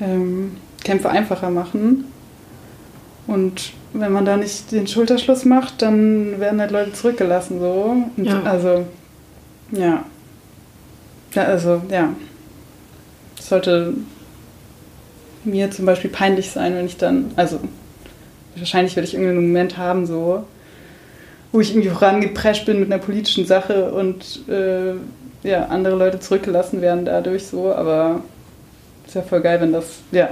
[0.00, 2.04] ähm, Kämpfe einfacher machen.
[3.26, 7.96] Und wenn man da nicht den Schulterschluss macht, dann werden halt Leute zurückgelassen so.
[8.16, 8.42] Und ja.
[8.42, 8.86] Also,
[9.72, 10.04] ja.
[11.34, 11.44] ja.
[11.44, 12.14] Also, ja.
[13.38, 13.94] Es sollte
[15.50, 17.60] mir zum Beispiel peinlich sein, wenn ich dann, also
[18.56, 20.44] wahrscheinlich werde ich irgendeinen Moment haben, so,
[21.52, 24.94] wo ich irgendwie vorangeprescht bin mit einer politischen Sache und äh,
[25.48, 28.22] ja, andere Leute zurückgelassen werden dadurch so, aber
[29.06, 30.30] ist ja voll geil, wenn das, ja,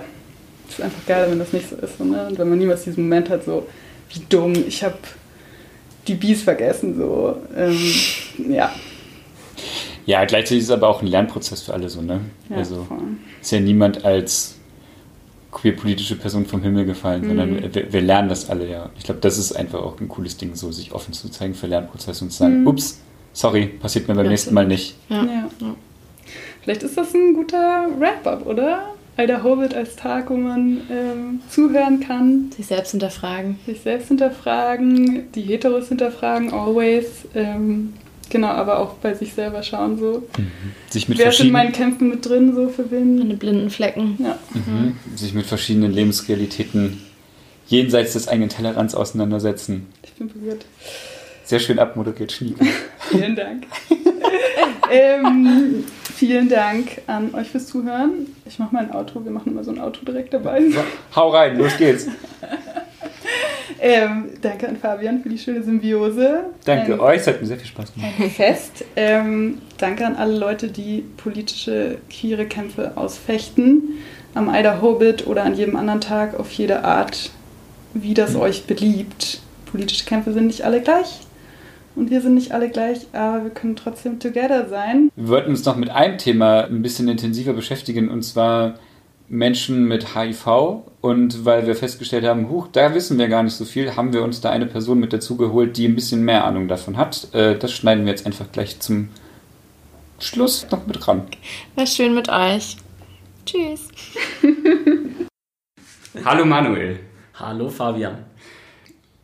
[0.68, 1.98] ist einfach geil, wenn das nicht so ist.
[2.00, 2.26] Ne?
[2.28, 3.66] Und wenn man niemals diesen Moment hat, so,
[4.10, 4.98] wie dumm, ich habe
[6.06, 7.78] die Bees vergessen, so, ähm,
[8.50, 8.72] ja.
[10.04, 12.20] Ja, gleichzeitig ist es aber auch ein Lernprozess für alle so, ne?
[12.48, 12.98] Ja, also voll.
[13.40, 14.56] ist ja niemand als
[15.56, 17.28] queer-politische Person vom Himmel gefallen, mhm.
[17.28, 18.90] sondern wir, wir, lernen das alle ja.
[18.98, 21.66] Ich glaube, das ist einfach auch ein cooles Ding, so sich offen zu zeigen für
[21.66, 22.66] Lernprozesse und zu sagen, mhm.
[22.66, 23.00] ups,
[23.32, 24.96] sorry, passiert mir beim ja, nächsten Mal nicht.
[25.08, 25.24] Ja.
[25.24, 25.48] ja.
[26.62, 28.94] Vielleicht ist das ein guter Wrap-up, oder?
[29.18, 32.52] Idaho wird als Tag, wo man ähm, zuhören kann.
[32.54, 33.58] Sich selbst hinterfragen.
[33.64, 37.26] Sich selbst hinterfragen, die Heteros hinterfragen, always.
[37.34, 37.94] Ähm,
[38.28, 40.24] Genau, aber auch bei sich selber schauen so.
[40.36, 40.50] Mhm.
[40.90, 43.18] Sich mit Wer ist in meinen Kämpfen mit drin, so für wen?
[43.18, 44.16] Meine blinden Flecken.
[44.18, 44.38] Ja.
[44.54, 44.96] Mhm.
[45.14, 47.00] Sich mit verschiedenen Lebensrealitäten
[47.68, 49.86] jenseits des eigenen Tellerrands auseinandersetzen.
[50.02, 50.64] Ich bin berührt.
[51.44, 52.64] Sehr schön abmoderiert, Schnieke.
[53.10, 53.66] vielen Dank.
[54.90, 55.84] ähm,
[56.14, 58.26] vielen Dank an euch fürs Zuhören.
[58.44, 60.62] Ich mache mein Auto, wir machen immer so ein Auto direkt dabei.
[61.14, 62.08] Hau rein, los geht's.
[63.80, 66.44] Ähm, danke an Fabian für die schöne Symbiose.
[66.64, 68.12] Danke ein, euch, es hat mir sehr viel Spaß gemacht.
[68.18, 68.84] Ein Fest.
[68.96, 73.94] Ähm, danke an alle Leute, die politische, queere Kämpfe ausfechten.
[74.34, 77.30] Am Eider Hobbit oder an jedem anderen Tag auf jede Art,
[77.94, 78.40] wie das mhm.
[78.40, 79.40] euch beliebt.
[79.70, 81.20] Politische Kämpfe sind nicht alle gleich.
[81.94, 85.10] Und wir sind nicht alle gleich, aber wir können trotzdem together sein.
[85.16, 88.74] Wir wollten uns noch mit einem Thema ein bisschen intensiver beschäftigen, und zwar
[89.28, 93.64] Menschen mit HIV und weil wir festgestellt haben, huch, da wissen wir gar nicht so
[93.64, 96.68] viel, haben wir uns da eine Person mit dazu geholt, die ein bisschen mehr Ahnung
[96.68, 97.32] davon hat.
[97.34, 99.08] Äh, das schneiden wir jetzt einfach gleich zum
[100.18, 101.22] Schluss noch mit ran.
[101.74, 102.76] War schön mit euch.
[103.44, 103.88] Tschüss.
[106.24, 107.00] Hallo Manuel.
[107.34, 108.24] Hallo Fabian.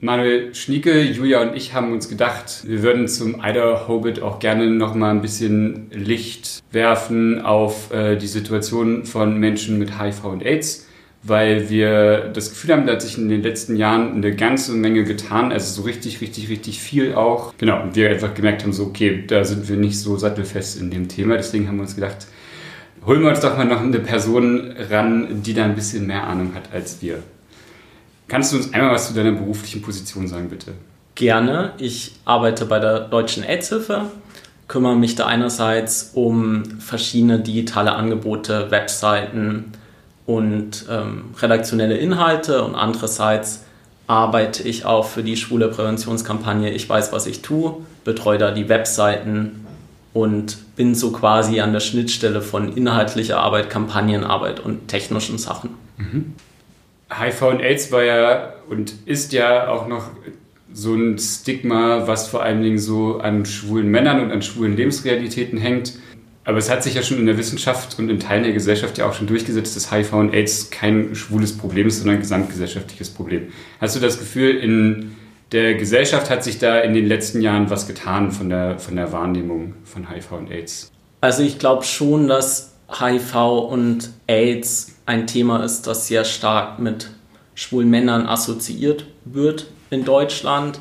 [0.04, 4.66] Manuel Schnieke, Julia und ich haben uns gedacht, wir würden zum Ida Hobbit auch gerne
[4.66, 10.44] noch mal ein bisschen Licht werfen auf äh, die Situation von Menschen mit HIV und
[10.44, 10.88] AIDS,
[11.22, 15.04] weil wir das Gefühl haben, da hat sich in den letzten Jahren eine ganze Menge
[15.04, 17.54] getan, also so richtig, richtig, richtig viel auch.
[17.58, 20.90] Genau, und wir einfach gemerkt haben, so okay, da sind wir nicht so sattelfest in
[20.90, 22.26] dem Thema, deswegen haben wir uns gedacht,
[23.06, 26.56] holen wir uns doch mal noch eine Person ran, die da ein bisschen mehr Ahnung
[26.56, 27.22] hat als wir.
[28.28, 30.72] Kannst du uns einmal was zu deiner beruflichen Position sagen, bitte?
[31.14, 31.72] Gerne.
[31.78, 34.06] Ich arbeite bei der Deutschen AIDS-Hilfe,
[34.68, 39.72] kümmere mich da einerseits um verschiedene digitale Angebote, Webseiten
[40.24, 43.64] und ähm, redaktionelle Inhalte und andererseits
[44.06, 48.68] arbeite ich auch für die schwule Präventionskampagne Ich weiß, was ich tue, betreue da die
[48.68, 49.66] Webseiten
[50.12, 55.70] und bin so quasi an der Schnittstelle von inhaltlicher Arbeit, Kampagnenarbeit und technischen Sachen.
[55.96, 56.34] Mhm.
[57.20, 60.10] HIV und AIDS war ja und ist ja auch noch
[60.72, 65.58] so ein Stigma, was vor allen Dingen so an schwulen Männern und an schwulen Lebensrealitäten
[65.58, 65.94] hängt.
[66.44, 69.08] Aber es hat sich ja schon in der Wissenschaft und in Teilen der Gesellschaft ja
[69.08, 73.52] auch schon durchgesetzt, dass HIV und AIDS kein schwules Problem ist, sondern ein gesamtgesellschaftliches Problem.
[73.80, 75.16] Hast du das Gefühl, in
[75.52, 79.12] der Gesellschaft hat sich da in den letzten Jahren was getan von der, von der
[79.12, 80.90] Wahrnehmung von HIV und AIDS?
[81.20, 83.34] Also ich glaube schon, dass HIV
[83.70, 87.10] und AIDS ein Thema ist, das sehr stark mit
[87.54, 90.80] schwulen Männern assoziiert wird in Deutschland.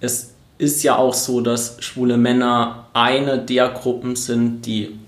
[0.00, 4.98] Es ist ja auch so, dass schwule Männer eine der Gruppen sind, die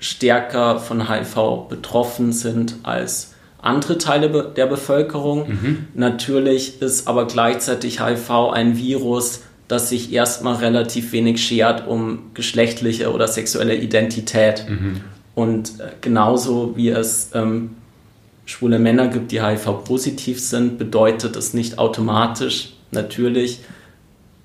[0.00, 5.48] stärker von HIV betroffen sind als andere Teile der Bevölkerung.
[5.48, 5.86] Mhm.
[5.94, 13.12] Natürlich ist aber gleichzeitig HIV ein Virus, das sich erstmal relativ wenig schert um geschlechtliche
[13.12, 14.64] oder sexuelle Identität.
[14.68, 15.00] Mhm.
[15.38, 17.76] Und äh, genauso wie es ähm,
[18.44, 23.60] schwule Männer gibt, die HIV-positiv sind, bedeutet es nicht automatisch, natürlich,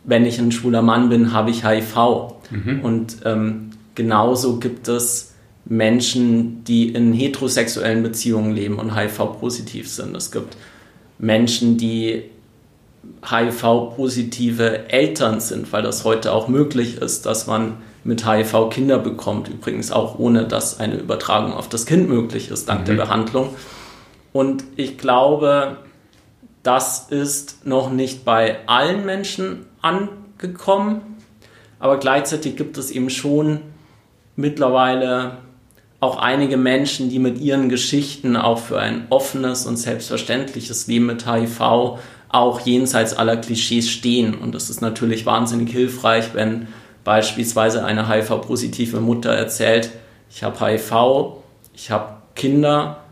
[0.04, 1.96] wenn ich ein schwuler Mann bin, habe ich HIV.
[2.52, 2.82] Mhm.
[2.84, 5.34] Und ähm, genauso gibt es
[5.66, 10.16] Menschen, die in heterosexuellen Beziehungen leben und HIV-positiv sind.
[10.16, 10.56] Es gibt
[11.18, 12.26] Menschen, die
[13.28, 19.48] HIV-positive Eltern sind, weil das heute auch möglich ist, dass man mit HIV Kinder bekommt,
[19.50, 22.86] übrigens auch ohne dass eine Übertragung auf das Kind möglich ist, dank mhm.
[22.86, 23.56] der Behandlung.
[24.34, 25.78] Und ich glaube,
[26.64, 31.02] das ist noch nicht bei allen Menschen angekommen,
[31.80, 33.60] aber gleichzeitig gibt es eben schon
[34.36, 35.38] mittlerweile
[36.00, 41.26] auch einige Menschen, die mit ihren Geschichten auch für ein offenes und selbstverständliches Leben mit
[41.26, 44.34] HIV auch jenseits aller Klischees stehen.
[44.34, 46.68] Und das ist natürlich wahnsinnig hilfreich, wenn
[47.04, 49.92] beispielsweise eine HIV-positive Mutter erzählt,
[50.30, 51.42] ich habe HIV,
[51.74, 53.04] ich habe Kinder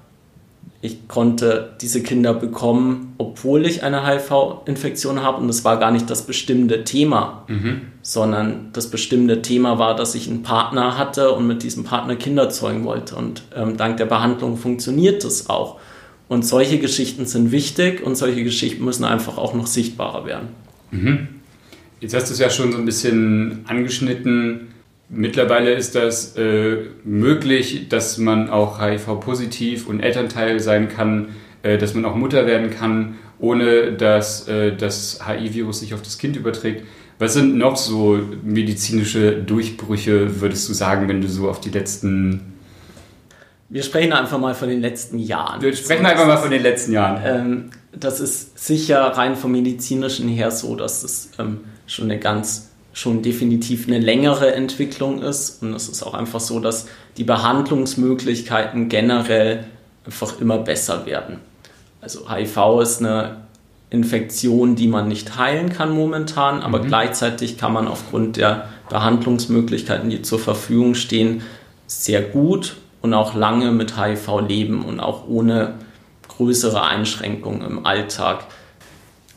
[0.83, 6.09] ich konnte diese Kinder bekommen, obwohl ich eine HIV-Infektion habe und es war gar nicht
[6.09, 7.81] das bestimmte Thema, mhm.
[8.01, 12.49] sondern das bestimmte Thema war, dass ich einen Partner hatte und mit diesem Partner Kinder
[12.49, 15.79] zeugen wollte und ähm, dank der Behandlung funktioniert das auch.
[16.27, 20.47] Und solche Geschichten sind wichtig und solche Geschichten müssen einfach auch noch sichtbarer werden.
[20.89, 21.27] Mhm.
[22.01, 24.71] Jetzt hast du es ja schon so ein bisschen angeschnitten
[25.13, 31.29] Mittlerweile ist das äh, möglich, dass man auch HIV-positiv und Elternteil sein kann,
[31.63, 36.17] äh, dass man auch Mutter werden kann, ohne dass äh, das HIV-Virus sich auf das
[36.17, 36.85] Kind überträgt.
[37.19, 42.53] Was sind noch so medizinische Durchbrüche, würdest du sagen, wenn du so auf die letzten...
[43.71, 45.61] Wir sprechen einfach mal von den letzten Jahren.
[45.61, 47.21] Wir sprechen einfach mal von den letzten Jahren.
[47.23, 52.67] Ähm, das ist sicher rein vom medizinischen her so, dass es ähm, schon eine ganz
[52.91, 55.63] schon definitiv eine längere Entwicklung ist.
[55.63, 59.63] Und es ist auch einfach so, dass die Behandlungsmöglichkeiten generell
[60.05, 61.37] einfach immer besser werden.
[62.01, 63.37] Also HIV ist eine
[63.89, 66.87] Infektion, die man nicht heilen kann momentan, aber mhm.
[66.87, 71.43] gleichzeitig kann man aufgrund der Behandlungsmöglichkeiten, die zur Verfügung stehen,
[71.87, 75.75] sehr gut und auch lange mit HIV leben und auch ohne
[76.27, 78.45] größere Einschränkungen im Alltag.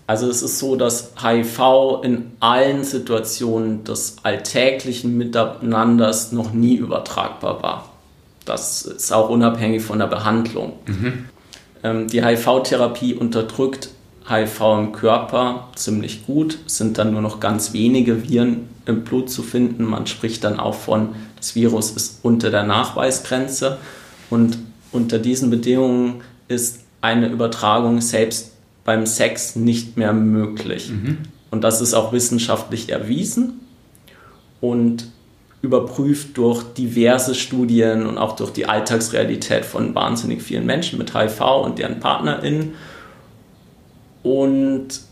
[0.07, 7.63] Also es ist so, dass HIV in allen Situationen des alltäglichen Miteinanders noch nie übertragbar
[7.63, 7.89] war.
[8.45, 10.75] Das ist auch unabhängig von der Behandlung.
[10.87, 11.25] Mhm.
[11.83, 13.89] Ähm, die HIV-Therapie unterdrückt
[14.29, 19.29] HIV im Körper ziemlich gut, es sind dann nur noch ganz wenige Viren im Blut
[19.29, 19.85] zu finden.
[19.85, 23.77] Man spricht dann auch von, das Virus ist unter der Nachweisgrenze
[24.31, 24.57] und
[24.93, 28.53] unter diesen Bedingungen ist eine Übertragung selbst
[28.83, 30.91] beim Sex nicht mehr möglich.
[30.91, 31.19] Mhm.
[31.51, 33.61] Und das ist auch wissenschaftlich erwiesen
[34.63, 35.11] und
[35.61, 41.43] überprüft durch diverse Studien und auch durch die Alltagsrealität von wahnsinnig vielen Menschen mit HIV
[41.63, 42.73] und deren PartnerInnen.
[44.23, 45.03] Und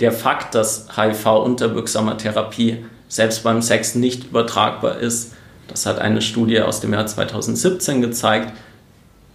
[0.00, 2.84] der Fakt, dass HIV unter wirksamer Therapie
[3.14, 5.34] selbst beim Sex nicht übertragbar ist,
[5.68, 8.52] das hat eine Studie aus dem Jahr 2017 gezeigt,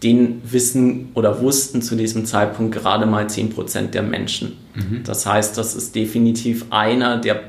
[0.04, 4.58] den wissen oder wussten zu diesem Zeitpunkt gerade mal 10% der Menschen.
[4.76, 5.04] Mhm.
[5.06, 7.42] Das heißt, das ist definitiv einer der,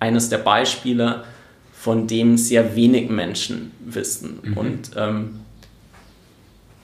[0.00, 1.24] eines der Beispiele,
[1.74, 4.38] von dem sehr wenig Menschen wissen.
[4.42, 4.56] Mhm.
[4.56, 5.40] Und ähm,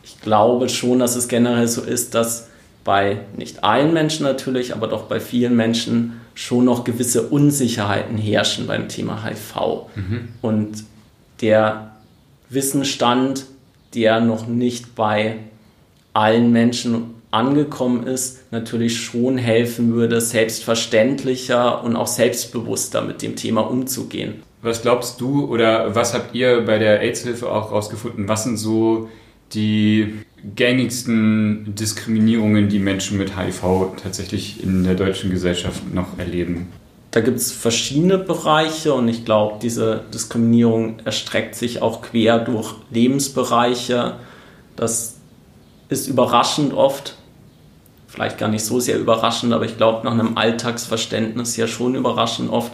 [0.03, 2.49] ich glaube schon, dass es generell so ist, dass
[2.85, 8.69] bei nicht allen Menschen natürlich, aber doch bei vielen Menschen schon noch gewisse Unsicherheiten herrschen
[8.69, 9.89] beim Thema HIV.
[9.97, 10.29] Mhm.
[10.41, 10.85] Und
[11.41, 11.97] der
[12.49, 13.47] Wissensstand
[13.95, 15.39] der noch nicht bei
[16.13, 23.63] allen Menschen angekommen ist, natürlich schon helfen würde, selbstverständlicher und auch selbstbewusster mit dem Thema
[23.63, 24.43] umzugehen.
[24.63, 28.29] Was glaubst du oder was habt ihr bei der AIDS-Hilfe auch herausgefunden?
[28.29, 29.09] Was sind so
[29.55, 30.15] die
[30.55, 36.69] gängigsten Diskriminierungen, die Menschen mit HIV tatsächlich in der deutschen Gesellschaft noch erleben?
[37.11, 42.75] Da gibt es verschiedene Bereiche und ich glaube, diese Diskriminierung erstreckt sich auch quer durch
[42.91, 44.17] Lebensbereiche.
[44.77, 45.17] Das
[45.89, 47.17] ist überraschend oft,
[48.07, 52.51] vielleicht gar nicht so sehr überraschend, aber ich glaube nach einem Alltagsverständnis ja schon überraschend
[52.51, 52.73] oft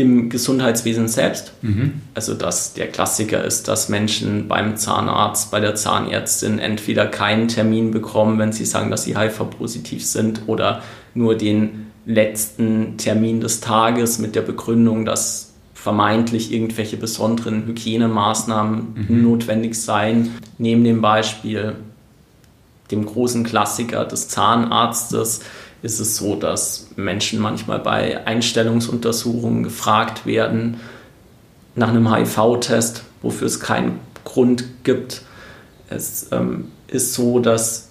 [0.00, 1.52] im Gesundheitswesen selbst.
[1.62, 2.00] Mhm.
[2.14, 7.90] Also dass der Klassiker ist, dass Menschen beim Zahnarzt, bei der Zahnärztin entweder keinen Termin
[7.90, 10.82] bekommen, wenn sie sagen, dass sie HIV-positiv sind oder
[11.14, 19.22] nur den letzten Termin des Tages mit der Begründung, dass vermeintlich irgendwelche besonderen Hygienemaßnahmen mhm.
[19.22, 20.34] notwendig seien.
[20.58, 21.74] Neben dem Beispiel
[22.90, 25.40] dem großen Klassiker des Zahnarztes
[25.82, 30.80] ist es so, dass Menschen manchmal bei Einstellungsuntersuchungen gefragt werden
[31.74, 35.22] nach einem HIV-Test, wofür es keinen Grund gibt.
[35.88, 37.88] Es ähm, ist so, dass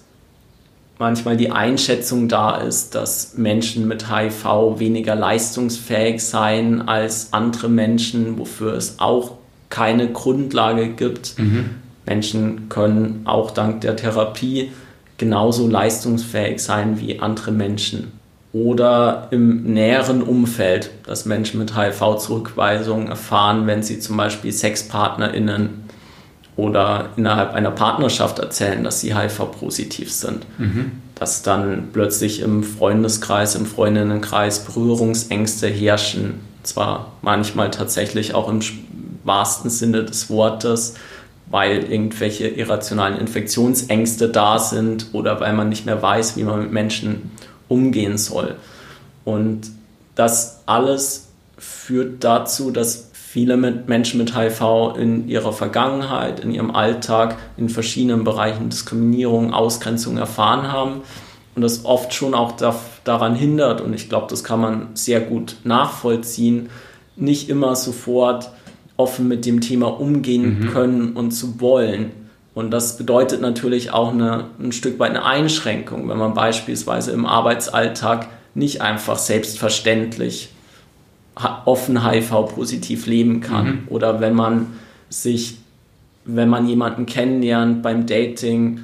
[0.98, 8.38] manchmal die Einschätzung da ist, dass Menschen mit HIV weniger leistungsfähig seien als andere Menschen,
[8.38, 9.38] wofür es auch
[9.70, 11.38] keine Grundlage gibt.
[11.38, 11.70] Mhm.
[12.06, 14.72] Menschen können auch dank der Therapie
[15.20, 18.12] genauso leistungsfähig sein wie andere Menschen.
[18.52, 25.84] Oder im näheren Umfeld, dass Menschen mit HIV-Zurückweisung erfahren, wenn sie zum Beispiel SexpartnerInnen
[26.56, 30.46] oder innerhalb einer Partnerschaft erzählen, dass sie HIV-positiv sind.
[30.58, 30.92] Mhm.
[31.14, 36.40] Dass dann plötzlich im Freundeskreis, im Freundinnenkreis Berührungsängste herrschen.
[36.62, 38.60] Zwar manchmal tatsächlich auch im
[39.22, 40.94] wahrsten Sinne des Wortes,
[41.50, 46.72] weil irgendwelche irrationalen Infektionsängste da sind oder weil man nicht mehr weiß, wie man mit
[46.72, 47.32] Menschen
[47.68, 48.56] umgehen soll.
[49.24, 49.70] Und
[50.14, 57.36] das alles führt dazu, dass viele Menschen mit HIV in ihrer Vergangenheit, in ihrem Alltag,
[57.56, 61.02] in verschiedenen Bereichen Diskriminierung, Ausgrenzung erfahren haben
[61.54, 62.54] und das oft schon auch
[63.04, 66.70] daran hindert, und ich glaube, das kann man sehr gut nachvollziehen,
[67.16, 68.50] nicht immer sofort
[69.00, 70.66] offen mit dem Thema umgehen mhm.
[70.68, 72.12] können und zu wollen.
[72.54, 77.24] Und das bedeutet natürlich auch eine, ein Stück weit eine Einschränkung, wenn man beispielsweise im
[77.24, 80.50] Arbeitsalltag nicht einfach selbstverständlich
[81.64, 83.66] offen HIV-positiv leben kann.
[83.66, 83.78] Mhm.
[83.88, 84.66] Oder wenn man
[85.08, 85.56] sich,
[86.26, 88.80] wenn man jemanden kennenlernt beim Dating,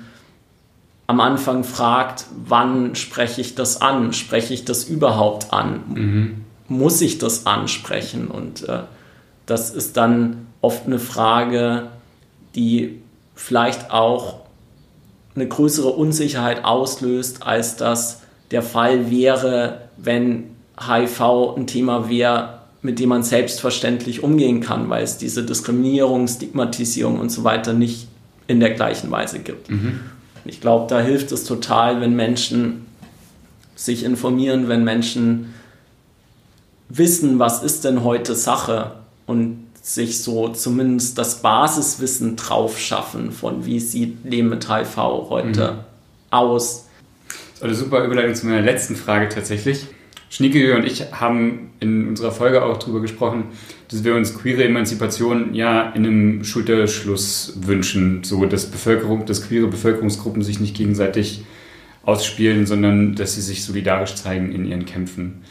[1.06, 4.12] am Anfang fragt, wann spreche ich das an?
[4.12, 5.80] Spreche ich das überhaupt an?
[5.88, 6.44] Mhm.
[6.68, 8.28] Muss ich das ansprechen?
[8.28, 8.80] Und äh,
[9.46, 11.88] das ist dann oft eine Frage,
[12.54, 13.00] die
[13.34, 14.40] vielleicht auch
[15.34, 20.44] eine größere Unsicherheit auslöst, als das der Fall wäre, wenn
[20.78, 27.18] HIV ein Thema wäre, mit dem man selbstverständlich umgehen kann, weil es diese Diskriminierung, Stigmatisierung
[27.18, 28.08] und so weiter nicht
[28.46, 29.70] in der gleichen Weise gibt.
[29.70, 30.00] Mhm.
[30.44, 32.86] Ich glaube, da hilft es total, wenn Menschen
[33.74, 35.54] sich informieren, wenn Menschen
[36.88, 38.92] wissen, was ist denn heute Sache
[39.26, 45.72] und sich so zumindest das Basiswissen drauf schaffen, von wie sieht Leben mit HIV heute
[45.72, 45.78] mhm.
[46.30, 46.86] aus.
[47.52, 49.86] Das war eine super Überleitung zu meiner letzten Frage tatsächlich.
[50.28, 53.44] Schnieke und ich haben in unserer Folge auch darüber gesprochen,
[53.88, 59.68] dass wir uns queere Emanzipation ja in einem Schulterschluss wünschen, so dass Bevölkerung, dass queere
[59.68, 61.44] Bevölkerungsgruppen sich nicht gegenseitig
[62.04, 65.42] ausspielen, sondern dass sie sich solidarisch zeigen in ihren Kämpfen.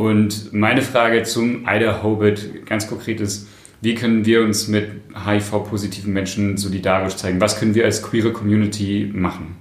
[0.00, 3.48] Und meine Frage zum Ida Hobbit ganz konkret ist,
[3.82, 4.88] wie können wir uns mit
[5.26, 7.38] HIV-positiven Menschen solidarisch zeigen?
[7.38, 9.56] Was können wir als queere Community machen?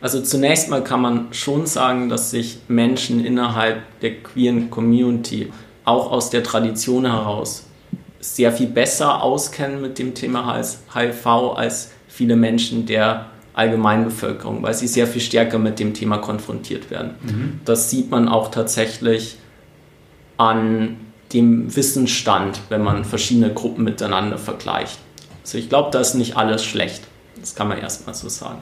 [0.00, 5.52] Also zunächst mal kann man schon sagen, dass sich Menschen innerhalb der queeren Community
[5.84, 7.64] auch aus der Tradition heraus
[8.18, 10.60] sehr viel besser auskennen mit dem Thema
[10.92, 16.90] HIV als viele Menschen der Allgemeinbevölkerung, weil sie sehr viel stärker mit dem Thema konfrontiert
[16.90, 17.12] werden.
[17.22, 17.60] Mhm.
[17.64, 19.36] Das sieht man auch tatsächlich
[20.36, 20.96] an
[21.32, 24.98] dem Wissensstand, wenn man verschiedene Gruppen miteinander vergleicht.
[25.42, 27.04] Also ich glaube, da ist nicht alles schlecht.
[27.40, 28.60] Das kann man erstmal so sagen.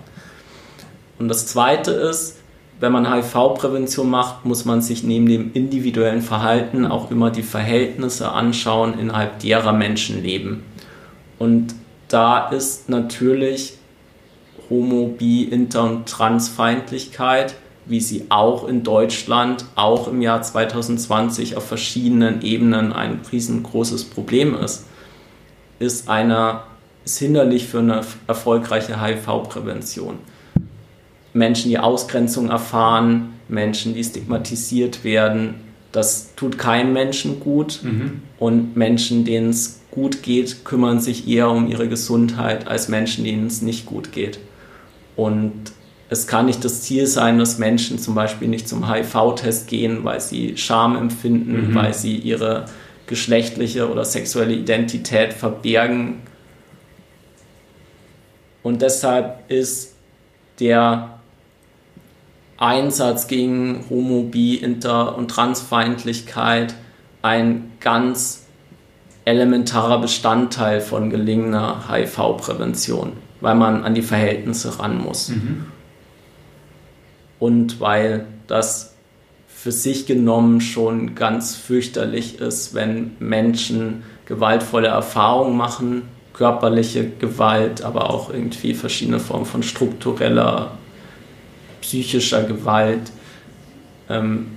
[1.19, 2.39] Und das Zweite ist,
[2.81, 8.33] wenn man HIV-Prävention macht, muss man sich neben dem individuellen Verhalten auch immer die Verhältnisse
[8.33, 10.65] anschauen, innerhalb derer Menschen leben.
[11.39, 11.77] Und
[12.09, 13.75] da ist natürlich
[14.69, 17.55] Homo, Bi, Inter- und Transfeindlichkeit
[17.87, 24.55] wie sie auch in Deutschland, auch im Jahr 2020 auf verschiedenen Ebenen ein riesengroßes Problem
[24.55, 24.87] ist,
[25.79, 26.65] ist, einer,
[27.05, 30.19] ist hinderlich für eine erfolgreiche HIV-Prävention.
[31.35, 35.55] Menschen, die Ausgrenzung erfahren, Menschen, die stigmatisiert werden,
[35.93, 37.81] das tut keinem Menschen gut.
[37.83, 38.23] Mhm.
[38.39, 43.47] Und Menschen, denen es gut geht, kümmern sich eher um ihre Gesundheit als Menschen, denen
[43.47, 44.41] es nicht gut geht.
[45.15, 45.53] Und
[46.13, 50.21] es kann nicht das Ziel sein, dass Menschen zum Beispiel nicht zum HIV-Test gehen, weil
[50.21, 51.75] sie Scham empfinden, mhm.
[51.75, 52.67] weil sie ihre
[53.07, 56.21] geschlechtliche oder sexuelle Identität verbergen.
[58.63, 59.95] Und deshalb ist
[60.61, 61.19] der
[62.59, 66.75] Einsatz gegen Homo, Bi, Inter- und Transfeindlichkeit
[67.23, 68.45] ein ganz
[69.25, 75.31] elementarer Bestandteil von gelingender HIV-Prävention, weil man an die Verhältnisse ran muss.
[75.31, 75.73] Mhm
[77.43, 78.95] und weil das
[79.49, 86.03] für sich genommen schon ganz fürchterlich ist, wenn Menschen gewaltvolle Erfahrungen machen,
[86.35, 90.79] körperliche Gewalt, aber auch irgendwie verschiedene Formen von struktureller,
[91.81, 93.11] psychischer Gewalt.
[94.09, 94.53] Ähm,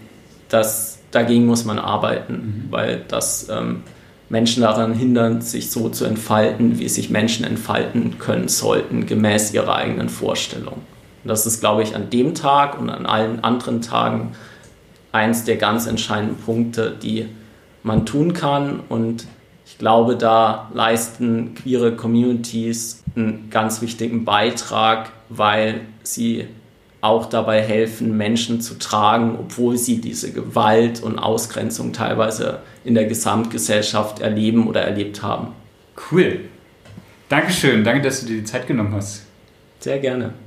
[0.50, 2.72] das, dagegen muss man arbeiten, mhm.
[2.72, 3.82] weil das ähm,
[4.30, 9.74] Menschen daran hindern, sich so zu entfalten, wie sich Menschen entfalten können sollten, gemäß ihrer
[9.74, 10.84] eigenen Vorstellung.
[11.26, 14.34] Und das ist, glaube ich, an dem Tag und an allen anderen Tagen
[15.12, 17.26] eins der ganz entscheidenden Punkte, die
[17.82, 18.80] man tun kann.
[18.90, 19.26] Und
[19.66, 26.48] ich glaube, da leisten queere Communities einen ganz wichtigen Beitrag, weil sie
[27.02, 33.06] auch dabei helfen, Menschen zu tragen, obwohl sie diese Gewalt und Ausgrenzung teilweise in der
[33.06, 35.54] Gesamtgesellschaft erleben oder erlebt haben.
[36.12, 36.42] Cool.
[37.30, 37.84] Dankeschön.
[37.84, 39.26] Danke, dass du dir die Zeit genommen hast.
[39.80, 40.45] Sehr gerne.